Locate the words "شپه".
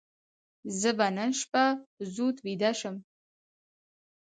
1.39-1.63